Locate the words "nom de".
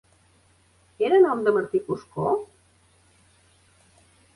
1.27-1.55